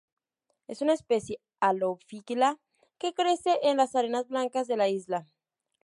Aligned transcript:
Es 0.67 0.81
una 0.81 0.93
especie 0.93 1.39
halófila 1.59 2.57
que 2.97 3.13
crece 3.13 3.59
en 3.61 3.77
las 3.77 3.93
arenas 3.95 4.27
blancas 4.29 4.65
de 4.67 4.75
la 4.75 4.87
isla. 4.89 5.27